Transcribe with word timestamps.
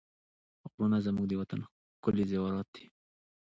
غرونه 0.71 0.97
زموږ 1.05 1.25
د 1.27 1.33
وطن 1.41 1.59
ښکلي 1.97 2.23
زېورات 2.31 2.67
دي. 2.75 2.85